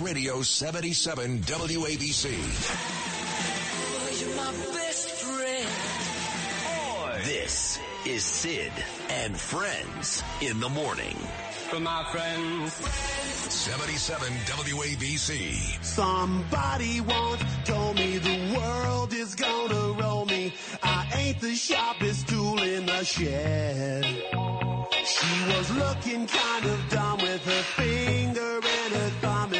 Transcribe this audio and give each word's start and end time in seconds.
Talk 0.00 0.06
Radio 0.06 0.42
77 0.42 1.40
WABC. 1.40 2.30
This 7.24 7.78
is 8.06 8.24
Sid 8.24 8.72
and 9.10 9.38
Friends 9.38 10.22
in 10.40 10.60
the 10.60 10.68
morning. 10.68 11.16
For 11.68 11.80
my 11.80 12.04
friends. 12.12 12.72
77 13.52 14.28
WABC. 14.28 15.84
Somebody 15.84 17.00
once 17.00 17.42
told 17.64 17.96
me 17.96 18.18
the 18.18 18.58
world 18.58 19.12
is 19.12 19.34
gonna 19.34 19.92
roll 20.00 20.24
me. 20.26 20.54
I 20.82 21.08
ain't 21.14 21.40
the 21.40 21.54
sharpest 21.54 22.28
tool 22.28 22.62
in 22.62 22.86
the 22.86 23.04
shed. 23.04 24.04
She 25.04 25.44
was 25.56 25.70
looking 25.76 26.26
kind 26.26 26.64
of 26.64 26.88
dumb 26.88 27.18
with 27.20 27.44
her 27.44 27.62
finger 27.82 28.60
and 28.62 28.94
her 28.94 29.10
thumb 29.20 29.54
in 29.54 29.59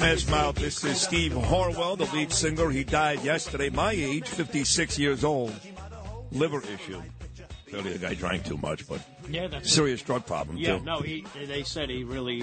Place. 0.00 0.22
Smash 0.24 0.30
Mouth, 0.30 0.54
this 0.56 0.84
is 0.84 1.00
Steve 1.00 1.32
Harwell, 1.32 1.96
the 1.96 2.06
lead 2.06 2.32
singer. 2.32 2.70
He 2.70 2.84
died 2.84 3.22
yesterday, 3.24 3.70
my 3.70 3.92
age, 3.92 4.26
56 4.28 4.98
years 4.98 5.24
old. 5.24 5.54
Liver 6.32 6.62
issue. 6.72 7.02
Clearly, 7.68 7.92
the 7.92 7.98
guy 8.00 8.14
drank 8.14 8.44
too 8.44 8.56
much, 8.56 8.88
but 8.88 9.00
Yeah, 9.28 9.46
that's 9.46 9.70
serious 9.72 10.02
drug 10.02 10.26
problem, 10.26 10.56
Yeah, 10.56 10.78
too. 10.78 10.84
no, 10.84 11.00
he. 11.00 11.24
They 11.46 11.62
said 11.62 11.88
he 11.88 12.02
really 12.02 12.42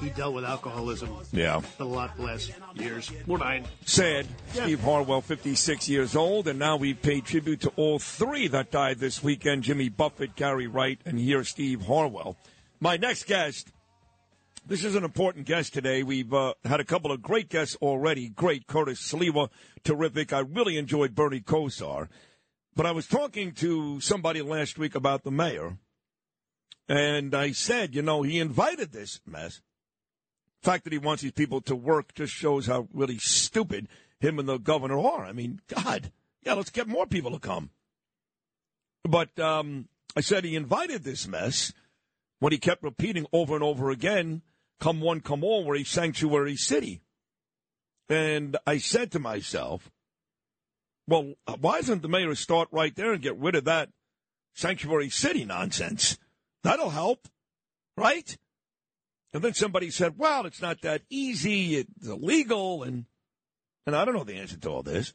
he 0.00 0.08
dealt 0.10 0.34
with 0.34 0.44
alcoholism 0.44 1.10
Yeah. 1.32 1.62
a 1.80 1.84
lot 1.84 2.16
the 2.16 2.22
last 2.22 2.52
years. 2.74 3.10
More 3.26 3.38
nine. 3.38 3.66
Sad. 3.84 4.26
Yeah. 4.54 4.64
Steve 4.64 4.80
Harwell, 4.80 5.20
56 5.20 5.88
years 5.88 6.14
old, 6.14 6.46
and 6.46 6.60
now 6.60 6.76
we 6.76 6.94
pay 6.94 7.20
tribute 7.20 7.60
to 7.62 7.70
all 7.70 7.98
three 7.98 8.46
that 8.48 8.70
died 8.70 8.98
this 9.00 9.20
weekend 9.22 9.64
Jimmy 9.64 9.88
Buffett, 9.88 10.36
Gary 10.36 10.68
Wright, 10.68 11.00
and 11.04 11.18
here 11.18 11.42
Steve 11.42 11.82
Harwell. 11.82 12.36
My 12.78 12.96
next 12.96 13.26
guest, 13.26 13.68
this 14.72 14.84
is 14.84 14.94
an 14.94 15.04
important 15.04 15.44
guest 15.44 15.74
today. 15.74 16.02
We've 16.02 16.32
uh, 16.32 16.54
had 16.64 16.80
a 16.80 16.84
couple 16.84 17.12
of 17.12 17.20
great 17.20 17.50
guests 17.50 17.76
already. 17.82 18.30
Great. 18.30 18.66
Curtis 18.66 19.12
Sliwa, 19.12 19.50
terrific. 19.84 20.32
I 20.32 20.38
really 20.38 20.78
enjoyed 20.78 21.14
Bernie 21.14 21.42
Kosar. 21.42 22.08
But 22.74 22.86
I 22.86 22.92
was 22.92 23.06
talking 23.06 23.52
to 23.56 24.00
somebody 24.00 24.40
last 24.40 24.78
week 24.78 24.94
about 24.94 25.24
the 25.24 25.30
mayor, 25.30 25.76
and 26.88 27.34
I 27.34 27.52
said, 27.52 27.94
you 27.94 28.00
know, 28.00 28.22
he 28.22 28.38
invited 28.38 28.92
this 28.92 29.20
mess. 29.26 29.60
The 30.62 30.70
fact 30.70 30.84
that 30.84 30.92
he 30.94 30.98
wants 30.98 31.22
these 31.22 31.32
people 31.32 31.60
to 31.60 31.76
work 31.76 32.14
just 32.14 32.32
shows 32.32 32.66
how 32.66 32.88
really 32.94 33.18
stupid 33.18 33.88
him 34.20 34.38
and 34.38 34.48
the 34.48 34.56
governor 34.56 34.98
are. 34.98 35.26
I 35.26 35.32
mean, 35.32 35.60
God, 35.68 36.10
yeah, 36.46 36.54
let's 36.54 36.70
get 36.70 36.88
more 36.88 37.06
people 37.06 37.32
to 37.32 37.38
come. 37.38 37.68
But 39.04 39.38
um, 39.38 39.90
I 40.16 40.22
said 40.22 40.44
he 40.44 40.56
invited 40.56 41.04
this 41.04 41.28
mess 41.28 41.74
when 42.38 42.52
he 42.52 42.58
kept 42.58 42.82
repeating 42.82 43.26
over 43.34 43.54
and 43.54 43.62
over 43.62 43.90
again, 43.90 44.40
come 44.82 45.00
one, 45.00 45.20
come 45.20 45.44
all, 45.44 45.64
we're 45.64 45.76
a 45.76 45.84
sanctuary 45.84 46.56
city. 46.56 47.00
And 48.08 48.56
I 48.66 48.78
said 48.78 49.12
to 49.12 49.20
myself, 49.20 49.92
well, 51.06 51.34
why 51.60 51.76
doesn't 51.76 52.02
the 52.02 52.08
mayor 52.08 52.34
start 52.34 52.66
right 52.72 52.94
there 52.96 53.12
and 53.12 53.22
get 53.22 53.38
rid 53.38 53.54
of 53.54 53.64
that 53.66 53.90
sanctuary 54.54 55.08
city 55.08 55.44
nonsense? 55.44 56.18
That'll 56.64 56.90
help, 56.90 57.28
right? 57.96 58.36
And 59.32 59.40
then 59.44 59.54
somebody 59.54 59.88
said, 59.90 60.18
well, 60.18 60.46
it's 60.46 60.60
not 60.60 60.80
that 60.82 61.02
easy. 61.08 61.76
It's 61.76 62.08
illegal. 62.08 62.82
And, 62.82 63.04
and 63.86 63.94
I 63.94 64.04
don't 64.04 64.14
know 64.14 64.24
the 64.24 64.34
answer 64.34 64.58
to 64.58 64.68
all 64.68 64.82
this. 64.82 65.14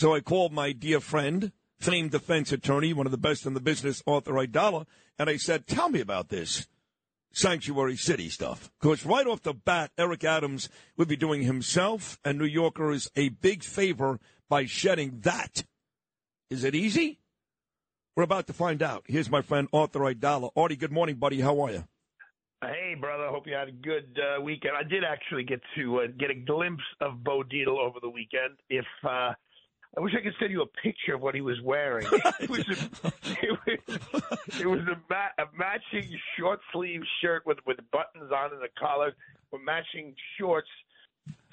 So 0.00 0.14
I 0.14 0.20
called 0.20 0.52
my 0.52 0.72
dear 0.72 1.00
friend, 1.00 1.52
famed 1.80 2.10
defense 2.10 2.52
attorney, 2.52 2.92
one 2.92 3.06
of 3.06 3.12
the 3.12 3.16
best 3.16 3.46
in 3.46 3.54
the 3.54 3.60
business, 3.60 4.02
Arthur 4.06 4.34
Aidala, 4.34 4.84
and 5.18 5.30
I 5.30 5.38
said, 5.38 5.66
tell 5.66 5.88
me 5.88 6.00
about 6.00 6.28
this 6.28 6.66
sanctuary 7.32 7.96
city 7.96 8.28
stuff. 8.28 8.70
Because 8.80 9.04
right 9.04 9.26
off 9.26 9.42
the 9.42 9.54
bat, 9.54 9.90
Eric 9.98 10.24
Adams 10.24 10.68
would 10.96 11.08
be 11.08 11.16
doing 11.16 11.42
himself 11.42 12.18
and 12.24 12.38
New 12.38 12.46
Yorkers 12.46 13.10
a 13.16 13.30
big 13.30 13.64
favor 13.64 14.20
by 14.48 14.66
shedding 14.66 15.20
that. 15.20 15.64
Is 16.50 16.64
it 16.64 16.74
easy? 16.74 17.18
We're 18.16 18.24
about 18.24 18.46
to 18.48 18.52
find 18.52 18.82
out. 18.82 19.04
Here's 19.06 19.30
my 19.30 19.40
friend 19.40 19.68
Arthur 19.72 20.00
Aidala. 20.00 20.50
Artie, 20.54 20.76
good 20.76 20.92
morning, 20.92 21.16
buddy. 21.16 21.40
How 21.40 21.60
are 21.60 21.70
you? 21.70 21.84
Hey, 22.62 22.94
brother. 23.00 23.26
Hope 23.28 23.46
you 23.46 23.54
had 23.54 23.68
a 23.68 23.72
good 23.72 24.18
uh, 24.20 24.40
weekend. 24.40 24.74
I 24.78 24.82
did 24.82 25.02
actually 25.02 25.44
get 25.44 25.60
to 25.76 26.00
uh, 26.00 26.06
get 26.18 26.30
a 26.30 26.34
glimpse 26.34 26.84
of 27.00 27.24
Bo 27.24 27.42
Dietl 27.42 27.78
over 27.78 27.98
the 28.00 28.10
weekend. 28.10 28.54
If 28.68 28.84
uh, 29.02 29.32
I 29.96 30.00
wish 30.00 30.14
I 30.18 30.22
could 30.22 30.34
send 30.40 30.50
you 30.50 30.62
a 30.62 30.66
picture 30.66 31.14
of 31.14 31.20
what 31.20 31.34
he 31.34 31.40
was 31.40 31.60
wearing. 31.62 32.06
It 32.40 32.48
was 32.48 32.60
a, 32.68 33.12
it 33.24 33.58
was, 33.66 33.98
it 34.60 34.66
was 34.66 34.80
a, 34.80 34.98
ma- 35.10 35.34
a 35.38 35.44
matching 35.56 36.08
short 36.38 36.60
sleeve 36.72 37.02
shirt 37.20 37.44
with 37.46 37.58
with 37.66 37.78
buttons 37.90 38.32
on 38.32 38.52
and 38.52 38.62
a 38.64 38.68
collar, 38.80 39.14
with 39.50 39.62
matching 39.62 40.14
shorts. 40.38 40.68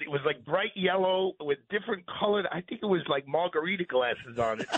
It 0.00 0.10
was 0.10 0.20
like 0.24 0.44
bright 0.44 0.72
yellow 0.74 1.34
with 1.40 1.58
different 1.70 2.04
colored. 2.18 2.46
I 2.50 2.60
think 2.62 2.80
it 2.82 2.86
was 2.86 3.02
like 3.08 3.28
margarita 3.28 3.84
glasses 3.84 4.38
on 4.38 4.60
it. 4.60 4.68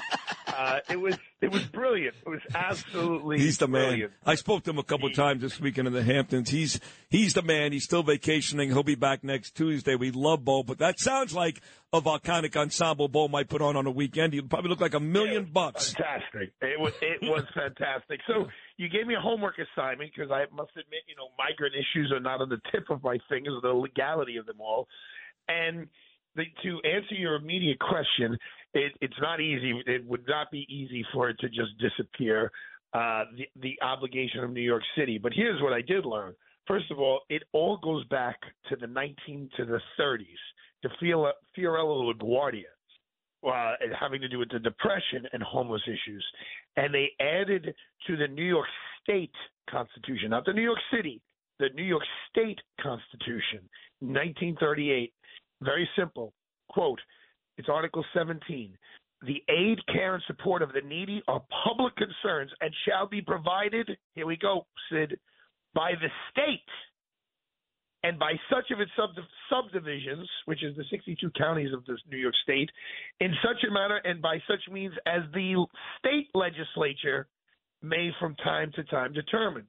Uh, 0.57 0.81
it 0.91 1.01
was 1.01 1.17
it 1.41 1.51
was 1.51 1.63
brilliant. 1.65 2.15
It 2.27 2.29
was 2.29 2.41
absolutely 2.55 3.39
He's 3.39 3.59
the 3.59 3.69
man. 3.69 3.89
brilliant. 3.89 4.13
I 4.25 4.35
spoke 4.35 4.65
to 4.65 4.71
him 4.71 4.79
a 4.79 4.83
couple 4.85 5.09
of 5.09 5.15
times 5.15 5.43
this 5.43 5.59
weekend 5.61 5.89
in 5.89 5.95
the 5.95 6.03
Hamptons. 6.03 6.51
He's 6.51 6.79
he's 7.09 7.35
the 7.35 7.43
man. 7.43 7.73
He's 7.73 7.85
still 7.85 8.03
vacationing. 8.03 8.71
He'll 8.71 8.83
be 8.83 8.95
back 8.95 9.25
next 9.25 9.57
Tuesday. 9.57 9.95
We 9.95 10.11
love 10.11 10.45
Bo, 10.45 10.63
but 10.63 10.79
that 10.79 11.01
sounds 11.01 11.35
like 11.35 11.61
a 11.93 12.01
volcanic 12.01 12.57
ensemble 12.57 13.09
Bo 13.09 13.29
might 13.29 13.49
put 13.49 13.63
on 13.63 13.77
on 13.77 13.87
a 13.87 13.91
weekend. 13.91 14.33
He'd 14.35 14.49
probably 14.49 14.71
look 14.71 14.81
like 14.81 14.95
a 14.95 15.01
million 15.01 15.45
bucks. 15.53 15.93
Fantastic. 15.95 16.53
It 16.61 16.79
was 16.79 16.93
it 17.01 17.21
was 17.23 17.45
fantastic. 17.55 18.21
So 18.27 18.49
you 18.77 18.89
gave 18.89 19.07
me 19.07 19.15
a 19.15 19.21
homework 19.21 19.57
assignment 19.59 20.13
because 20.15 20.31
I 20.31 20.45
must 20.55 20.71
admit, 20.73 21.01
you 21.09 21.17
know, 21.17 21.29
migrant 21.39 21.75
issues 21.75 22.13
are 22.13 22.21
not 22.21 22.41
on 22.41 22.49
the 22.49 22.61
tip 22.71 22.91
of 22.91 23.03
my 23.03 23.19
fingers, 23.29 23.55
the 23.63 23.69
legality 23.69 24.37
of 24.37 24.47
them 24.47 24.61
all. 24.61 24.89
And 25.49 25.89
the, 26.37 26.45
to 26.63 26.81
answer 26.89 27.15
your 27.15 27.37
immediate 27.37 27.79
question, 27.79 28.37
it, 28.75 28.93
it's 29.01 29.21
not 29.21 29.41
easy. 29.41 29.83
It 29.87 30.05
would 30.07 30.27
not 30.27 30.51
be 30.51 30.67
easy 30.69 31.05
for 31.13 31.29
it 31.29 31.39
to 31.41 31.49
just 31.49 31.79
disappear. 31.79 32.51
Uh, 32.95 33.25
the 33.37 33.49
the 33.63 33.79
obligation 33.83 34.41
of 34.41 34.51
New 34.51 34.61
York 34.61 34.83
City. 34.97 35.17
But 35.17 35.33
here's 35.35 35.63
what 35.63 35.73
I 35.73 35.81
did 35.81 36.05
learn. 36.05 36.35
First 36.67 36.91
of 36.91 36.99
all, 36.99 37.21
it 37.31 37.43
all 37.53 37.79
goes 37.79 38.05
back 38.09 38.39
to 38.69 38.77
the 38.77 38.87
19 38.87 39.49
to 39.57 39.65
the 39.65 39.81
30s 39.99 40.27
to 40.83 40.91
Fiorello, 41.57 42.13
LaGuardia 42.13 42.65
uh, 43.47 43.73
having 43.99 44.21
to 44.21 44.29
do 44.29 44.39
with 44.39 44.51
the 44.51 44.59
depression 44.59 45.27
and 45.33 45.43
homeless 45.43 45.83
issues. 45.87 46.25
And 46.77 46.95
they 46.95 47.11
added 47.21 47.75
to 48.07 48.17
the 48.17 48.29
New 48.29 48.45
York 48.45 48.67
State 49.03 49.33
Constitution, 49.71 50.31
not 50.31 50.45
the 50.45 50.53
New 50.53 50.63
York 50.63 50.79
City, 50.93 51.21
the 51.59 51.69
New 51.75 51.83
York 51.83 52.05
State 52.31 52.61
Constitution, 52.81 53.69
1938. 54.01 55.13
Very 55.63 55.89
simple. 55.97 56.33
Quote, 56.69 57.01
it's 57.57 57.69
Article 57.69 58.05
17. 58.15 58.77
The 59.23 59.43
aid, 59.49 59.79
care, 59.87 60.15
and 60.15 60.23
support 60.27 60.63
of 60.63 60.73
the 60.73 60.81
needy 60.81 61.23
are 61.29 61.43
public 61.65 61.95
concerns 61.97 62.51
and 62.61 62.73
shall 62.87 63.07
be 63.07 63.21
provided, 63.21 63.89
here 64.15 64.27
we 64.27 64.37
go, 64.37 64.67
Sid, 64.91 65.19
by 65.75 65.93
the 65.93 66.09
state 66.31 66.61
and 68.03 68.19
by 68.19 68.33
such 68.51 68.71
of 68.73 68.81
its 68.81 68.91
sub- 68.97 69.11
subdivisions, 69.49 70.29
which 70.47 70.65
is 70.65 70.77
the 70.77 70.85
62 70.91 71.31
counties 71.39 71.73
of 71.73 71.85
this 71.87 72.01
New 72.11 72.17
York 72.17 72.35
State, 72.43 72.69
in 73.21 73.33
such 73.45 73.63
a 73.69 73.73
manner 73.73 74.01
and 74.05 74.21
by 74.21 74.39
such 74.49 74.61
means 74.73 74.93
as 75.07 75.23
the 75.33 75.65
state 75.99 76.29
legislature 76.35 77.29
may 77.81 78.11
from 78.19 78.35
time 78.37 78.73
to 78.75 78.83
time 78.85 79.13
determine. 79.13 79.67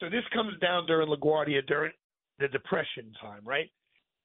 So 0.00 0.10
this 0.10 0.24
comes 0.34 0.58
down 0.60 0.86
during 0.86 1.08
LaGuardia 1.08 1.66
during 1.66 1.92
the 2.38 2.48
Depression 2.48 3.12
time, 3.20 3.40
right? 3.44 3.70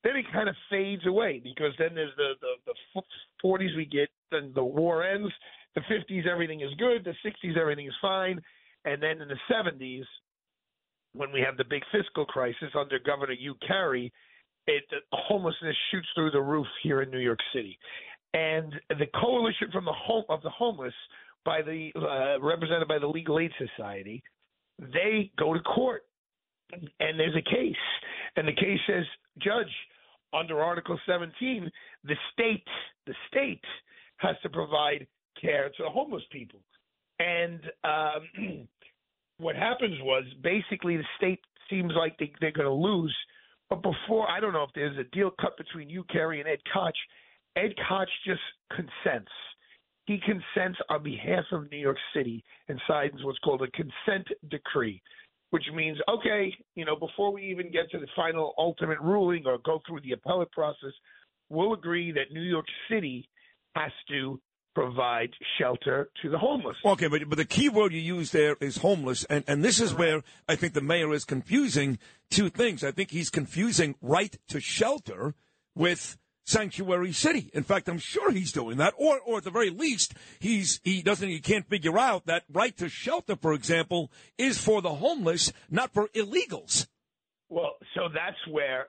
Then 0.03 0.15
it 0.15 0.25
kind 0.31 0.47
of 0.47 0.55
fades 0.69 1.05
away 1.05 1.41
because 1.43 1.73
then 1.77 1.89
there's 1.93 2.15
the 2.17 2.33
the, 2.41 2.73
the 2.95 3.01
40s 3.43 3.75
we 3.75 3.85
get, 3.85 4.09
then 4.31 4.51
the 4.55 4.63
war 4.63 5.03
ends. 5.03 5.31
The 5.75 5.81
50s 5.81 6.25
everything 6.25 6.61
is 6.61 6.71
good. 6.77 7.05
The 7.05 7.13
60s 7.27 7.57
everything 7.57 7.87
is 7.87 7.93
fine, 8.01 8.41
and 8.85 9.01
then 9.01 9.21
in 9.21 9.27
the 9.27 9.37
70s 9.51 10.05
when 11.13 11.31
we 11.31 11.41
have 11.41 11.57
the 11.57 11.63
big 11.63 11.83
fiscal 11.91 12.25
crisis 12.25 12.69
under 12.77 12.99
Governor 12.99 13.33
Hugh 13.33 13.55
Carey, 13.67 14.11
it 14.67 14.83
homelessness 15.11 15.75
shoots 15.91 16.07
through 16.15 16.31
the 16.31 16.41
roof 16.41 16.67
here 16.83 17.01
in 17.01 17.09
New 17.09 17.19
York 17.19 17.39
City, 17.53 17.77
and 18.33 18.73
the 18.89 19.07
coalition 19.19 19.71
from 19.71 19.85
the 19.85 19.93
home 19.93 20.25
of 20.29 20.41
the 20.43 20.49
homeless 20.49 20.93
by 21.45 21.61
the 21.61 21.89
uh, 21.95 22.39
represented 22.41 22.87
by 22.87 22.99
the 22.99 23.07
Legal 23.07 23.39
Aid 23.39 23.51
Society, 23.57 24.21
they 24.77 25.31
go 25.37 25.53
to 25.53 25.59
court, 25.61 26.03
and 26.71 27.19
there's 27.19 27.35
a 27.35 27.49
case, 27.49 27.75
and 28.35 28.47
the 28.47 28.53
case 28.53 28.79
says, 28.87 29.05
Judge, 29.39 29.73
under 30.33 30.61
Article 30.61 30.99
17, 31.07 31.69
the 32.03 32.15
state, 32.33 32.67
the 33.07 33.15
state 33.27 33.63
has 34.17 34.35
to 34.43 34.49
provide 34.49 35.07
care 35.39 35.69
to 35.77 35.83
the 35.83 35.89
homeless 35.89 36.23
people, 36.31 36.59
and 37.19 37.59
um, 37.83 38.67
what 39.37 39.55
happens 39.55 39.97
was 40.01 40.23
basically 40.43 40.97
the 40.97 41.03
state 41.17 41.39
seems 41.69 41.93
like 41.95 42.17
they, 42.17 42.31
they're 42.41 42.51
going 42.51 42.67
to 42.67 42.73
lose. 42.73 43.15
But 43.69 43.83
before, 43.83 44.29
I 44.29 44.39
don't 44.39 44.53
know 44.53 44.63
if 44.63 44.71
there's 44.73 44.97
a 44.97 45.03
deal 45.15 45.31
cut 45.39 45.55
between 45.57 45.89
Hugh 45.89 46.05
Carey, 46.11 46.39
and 46.39 46.49
Ed 46.49 46.59
Koch. 46.73 46.95
Ed 47.55 47.73
Koch 47.87 48.09
just 48.25 48.41
consents. 48.71 49.31
He 50.05 50.19
consents 50.25 50.79
on 50.89 51.03
behalf 51.03 51.45
of 51.51 51.69
New 51.69 51.77
York 51.77 51.97
City 52.15 52.43
and 52.67 52.81
signs 52.87 53.23
what's 53.23 53.37
called 53.39 53.61
a 53.61 53.69
consent 53.71 54.27
decree, 54.49 55.01
which 55.51 55.65
means, 55.73 55.97
okay, 56.07 56.53
you 56.75 56.85
know, 56.85 56.95
before 56.95 57.31
we 57.31 57.43
even 57.43 57.71
get 57.71 57.89
to 57.91 57.99
the 57.99 58.07
final 58.15 58.53
ultimate 58.57 58.99
ruling 58.99 59.43
or 59.45 59.57
go 59.59 59.81
through 59.87 60.01
the 60.01 60.11
appellate 60.11 60.51
process, 60.51 60.91
we'll 61.49 61.73
agree 61.73 62.11
that 62.11 62.31
New 62.31 62.41
York 62.41 62.65
City 62.89 63.27
has 63.75 63.91
to 64.09 64.39
provide 64.75 65.29
shelter 65.59 66.09
to 66.21 66.29
the 66.29 66.37
homeless. 66.37 66.77
Okay, 66.85 67.07
but 67.07 67.27
but 67.27 67.37
the 67.37 67.45
key 67.45 67.69
word 67.69 67.91
you 67.91 67.99
use 67.99 68.31
there 68.31 68.55
is 68.61 68.77
homeless, 68.77 69.25
and 69.25 69.43
and 69.47 69.63
this 69.63 69.79
is 69.79 69.93
where 69.93 70.23
I 70.47 70.55
think 70.55 70.73
the 70.73 70.81
mayor 70.81 71.13
is 71.13 71.25
confusing 71.25 71.97
two 72.29 72.49
things. 72.49 72.83
I 72.83 72.91
think 72.91 73.11
he's 73.11 73.29
confusing 73.29 73.95
right 74.01 74.37
to 74.49 74.59
shelter 74.59 75.33
with 75.75 76.17
sanctuary 76.49 77.11
city. 77.13 77.49
In 77.53 77.63
fact, 77.63 77.87
I'm 77.87 77.99
sure 77.99 78.31
he's 78.31 78.51
doing 78.51 78.77
that, 78.77 78.93
or 78.97 79.19
or 79.19 79.37
at 79.37 79.43
the 79.43 79.51
very 79.51 79.69
least, 79.69 80.13
he's 80.39 80.79
he 80.83 81.01
doesn't 81.01 81.27
he 81.27 81.39
can't 81.39 81.67
figure 81.67 81.97
out 81.97 82.25
that 82.25 82.43
right 82.51 82.75
to 82.77 82.89
shelter, 82.89 83.35
for 83.35 83.53
example, 83.53 84.11
is 84.37 84.57
for 84.57 84.81
the 84.81 84.95
homeless, 84.95 85.51
not 85.69 85.93
for 85.93 86.07
illegals. 86.09 86.87
Well, 87.49 87.77
so 87.95 88.09
that's 88.13 88.37
where 88.49 88.87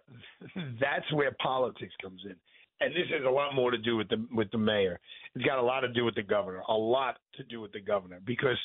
that's 0.81 1.11
where 1.13 1.35
politics 1.41 1.95
comes 2.03 2.21
in 2.25 2.37
and 2.81 2.93
this 2.95 3.07
has 3.13 3.25
a 3.27 3.31
lot 3.31 3.55
more 3.55 3.71
to 3.71 3.79
do 3.79 3.97
with 3.97 4.09
the 4.09 4.27
with 4.33 4.51
the 4.51 4.59
mayor. 4.59 4.99
It's 5.35 5.45
got 5.45 5.59
a 5.59 5.63
lot 5.63 5.81
to 5.81 5.89
do 5.89 6.05
with 6.05 6.15
the 6.15 6.23
governor. 6.23 6.63
A 6.69 6.75
lot 6.75 7.19
to 7.35 7.45
do 7.45 7.61
with 7.61 7.73
the 7.73 7.81
governor 7.81 8.21
because 8.25 8.59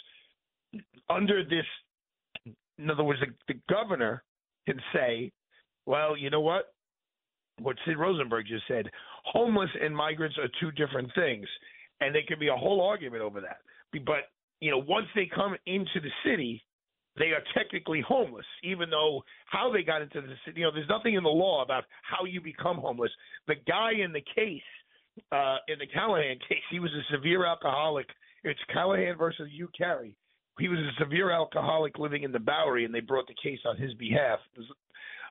under 1.09 1.43
this, 1.43 1.65
in 2.77 2.89
other 2.89 3.03
words, 3.03 3.19
the, 3.19 3.53
the 3.53 3.59
governor 3.69 4.23
can 4.65 4.79
say, 4.93 5.31
"Well, 5.85 6.17
you 6.17 6.29
know 6.29 6.41
what? 6.41 6.73
What 7.61 7.77
Sid 7.85 7.97
Rosenberg 7.97 8.47
just 8.47 8.67
said: 8.67 8.89
homeless 9.23 9.69
and 9.81 9.95
migrants 9.95 10.37
are 10.37 10.49
two 10.59 10.71
different 10.71 11.11
things, 11.15 11.47
and 12.01 12.13
there 12.13 12.23
could 12.27 12.39
be 12.39 12.49
a 12.49 12.55
whole 12.55 12.81
argument 12.81 13.21
over 13.21 13.41
that. 13.41 13.57
But 14.05 14.29
you 14.59 14.71
know, 14.71 14.83
once 14.87 15.07
they 15.15 15.29
come 15.33 15.55
into 15.65 15.99
the 16.01 16.11
city, 16.25 16.63
they 17.17 17.27
are 17.27 17.41
technically 17.55 18.01
homeless, 18.01 18.45
even 18.63 18.89
though 18.89 19.23
how 19.45 19.71
they 19.71 19.83
got 19.83 20.01
into 20.01 20.21
the 20.21 20.35
city, 20.45 20.59
you 20.59 20.65
know, 20.65 20.71
there's 20.71 20.89
nothing 20.89 21.13
in 21.13 21.23
the 21.23 21.29
law 21.29 21.63
about 21.63 21.85
how 22.03 22.25
you 22.25 22.41
become 22.41 22.77
homeless. 22.77 23.11
The 23.47 23.55
guy 23.67 23.91
in 24.03 24.11
the 24.11 24.23
case, 24.35 24.61
uh, 25.31 25.57
in 25.67 25.79
the 25.79 25.87
Callahan 25.87 26.37
case, 26.49 26.63
he 26.69 26.79
was 26.79 26.91
a 26.91 27.13
severe 27.15 27.45
alcoholic. 27.45 28.07
It's 28.43 28.59
Callahan 28.71 29.17
versus 29.17 29.47
Hugh 29.51 29.69
Carey. 29.77 30.15
He 30.59 30.67
was 30.67 30.79
a 30.79 30.91
severe 31.03 31.31
alcoholic 31.31 31.97
living 31.99 32.23
in 32.23 32.31
the 32.31 32.39
Bowery, 32.39 32.85
and 32.85 32.93
they 32.93 33.01
brought 33.01 33.27
the 33.27 33.35
case 33.41 33.59
on 33.65 33.77
his 33.77 33.93
behalf. 33.95 34.39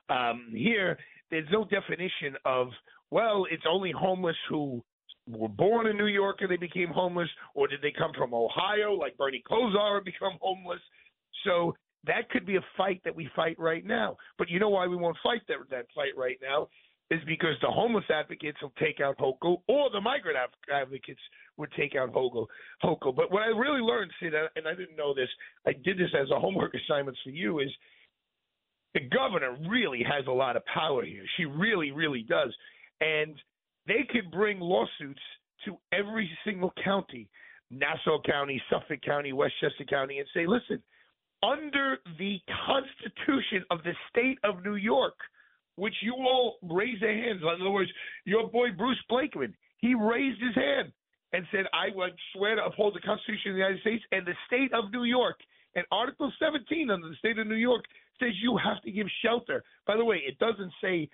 Um, 0.09 0.51
here, 0.53 0.97
there's 1.31 1.47
no 1.51 1.65
definition 1.65 2.35
of, 2.45 2.67
well, 3.11 3.45
it's 3.49 3.63
only 3.69 3.91
homeless 3.91 4.35
who 4.49 4.83
were 5.27 5.49
born 5.49 5.87
in 5.87 5.97
New 5.97 6.05
York 6.05 6.37
and 6.41 6.51
they 6.51 6.57
became 6.57 6.89
homeless, 6.89 7.29
or 7.53 7.67
did 7.67 7.81
they 7.81 7.93
come 7.97 8.11
from 8.17 8.33
Ohio 8.33 8.93
like 8.93 9.17
Bernie 9.17 9.43
Kosar 9.49 9.97
and 9.97 10.05
become 10.05 10.37
homeless? 10.41 10.81
So 11.43 11.75
that 12.05 12.29
could 12.29 12.45
be 12.45 12.57
a 12.57 12.65
fight 12.77 13.01
that 13.03 13.15
we 13.15 13.29
fight 13.35 13.57
right 13.59 13.85
now. 13.85 14.17
But 14.37 14.49
you 14.49 14.59
know 14.59 14.69
why 14.69 14.87
we 14.87 14.95
won't 14.95 15.17
fight 15.23 15.41
that 15.47 15.57
that 15.71 15.85
fight 15.95 16.15
right 16.15 16.37
now 16.41 16.67
is 17.11 17.19
because 17.27 17.53
the 17.61 17.67
homeless 17.67 18.05
advocates 18.09 18.57
will 18.61 18.73
take 18.79 18.99
out 18.99 19.17
Hochul, 19.19 19.61
or 19.67 19.89
the 19.91 20.01
migrant 20.01 20.37
advocates 20.73 21.19
would 21.57 21.71
take 21.77 21.95
out 21.95 22.11
Hochul. 22.11 22.47
Hochul. 22.83 23.15
But 23.15 23.31
what 23.31 23.43
I 23.43 23.47
really 23.47 23.81
learned, 23.81 24.11
Sid, 24.19 24.33
and 24.55 24.67
I 24.67 24.73
didn't 24.73 24.97
know 24.97 25.13
this, 25.13 25.29
I 25.67 25.73
did 25.83 25.99
this 25.99 26.09
as 26.19 26.29
a 26.31 26.39
homework 26.39 26.73
assignment 26.89 27.17
for 27.23 27.29
you, 27.29 27.59
is 27.59 27.69
the 28.95 29.01
governor 29.01 29.55
really 29.69 30.03
has 30.03 30.25
a 30.25 30.31
lot 30.31 30.55
of 30.55 30.65
power 30.65 31.03
here. 31.03 31.23
She 31.37 31.45
really, 31.45 31.91
really 31.91 32.23
does, 32.23 32.55
and 33.01 33.35
they 33.85 34.07
could 34.09 34.31
bring 34.31 34.59
lawsuits 34.59 35.21
to 35.65 35.77
every 35.91 36.29
single 36.43 36.73
county, 36.83 37.29
Nassau 37.69 38.19
County, 38.25 38.61
Suffolk 38.69 39.01
County, 39.03 39.33
Westchester 39.33 39.83
County, 39.87 40.19
and 40.19 40.27
say, 40.33 40.47
listen 40.47 40.81
under 41.43 41.97
the 42.17 42.39
Constitution 42.65 43.63
of 43.69 43.83
the 43.83 43.93
state 44.09 44.39
of 44.43 44.63
New 44.63 44.75
York, 44.75 45.15
which 45.75 45.93
you 46.01 46.13
all 46.13 46.55
raise 46.63 46.99
your 47.01 47.13
hands. 47.13 47.41
In 47.41 47.61
other 47.61 47.69
words, 47.69 47.91
your 48.23 48.47
boy 48.49 48.67
Bruce 48.75 49.01
Blakeman, 49.09 49.53
he 49.77 49.93
raised 49.93 50.41
his 50.41 50.55
hand 50.55 50.91
and 51.33 51.45
said, 51.51 51.65
I 51.73 51.93
would 51.93 52.13
swear 52.33 52.55
to 52.55 52.65
uphold 52.65 52.95
the 52.95 53.01
Constitution 53.01 53.51
of 53.51 53.55
the 53.55 53.59
United 53.59 53.81
States 53.81 54.03
and 54.11 54.25
the 54.25 54.33
state 54.47 54.73
of 54.73 54.91
New 54.91 55.03
York. 55.03 55.35
And 55.75 55.85
Article 55.91 56.31
17 56.39 56.89
under 56.89 57.09
the 57.09 57.15
state 57.15 57.37
of 57.37 57.47
New 57.47 57.55
York 57.55 57.83
says 58.19 58.31
you 58.41 58.57
have 58.57 58.81
to 58.83 58.91
give 58.91 59.07
shelter. 59.23 59.63
By 59.87 59.97
the 59.97 60.05
way, 60.05 60.21
it 60.27 60.37
doesn't 60.39 60.71
say, 60.81 61.09